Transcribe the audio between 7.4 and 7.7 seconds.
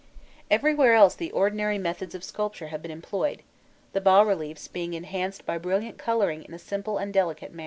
manner.